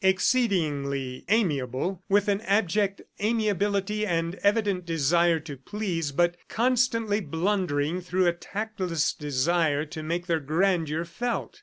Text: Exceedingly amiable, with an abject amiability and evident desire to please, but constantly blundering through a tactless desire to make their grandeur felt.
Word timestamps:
Exceedingly 0.03 1.25
amiable, 1.29 2.01
with 2.09 2.27
an 2.27 2.41
abject 2.41 3.03
amiability 3.23 4.03
and 4.03 4.33
evident 4.41 4.83
desire 4.83 5.39
to 5.41 5.55
please, 5.55 6.11
but 6.11 6.35
constantly 6.47 7.19
blundering 7.21 8.01
through 8.01 8.25
a 8.25 8.33
tactless 8.33 9.13
desire 9.13 9.85
to 9.85 10.01
make 10.01 10.25
their 10.25 10.39
grandeur 10.39 11.05
felt. 11.05 11.59